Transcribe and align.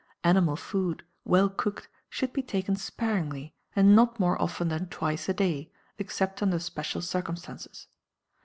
Animal 0.23 0.55
food, 0.55 1.05
well 1.25 1.47
cooked, 1.47 1.87
should 2.09 2.33
be 2.33 2.41
taken 2.41 2.75
sparingly 2.75 3.53
and 3.75 3.95
not 3.95 4.19
more 4.19 4.41
often 4.41 4.69
than 4.69 4.87
twice 4.89 5.29
a 5.29 5.33
day, 5.35 5.71
except 5.99 6.41
under 6.41 6.57
special 6.57 7.03
circumstances. 7.03 7.85